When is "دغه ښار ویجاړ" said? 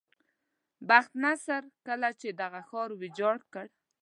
2.41-3.37